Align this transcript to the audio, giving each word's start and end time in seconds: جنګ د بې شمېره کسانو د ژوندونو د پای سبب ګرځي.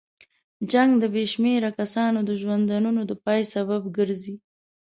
جنګ 0.71 0.91
د 0.99 1.03
بې 1.13 1.23
شمېره 1.33 1.69
کسانو 1.79 2.19
د 2.23 2.31
ژوندونو 2.41 3.01
د 3.09 3.11
پای 3.25 3.41
سبب 3.53 3.81
ګرځي. 3.97 4.35